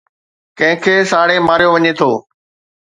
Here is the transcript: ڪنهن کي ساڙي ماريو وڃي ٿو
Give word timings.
ڪنهن 0.57 0.77
کي 0.83 0.95
ساڙي 1.11 1.37
ماريو 1.47 1.69
وڃي 1.73 1.91
ٿو 1.99 2.11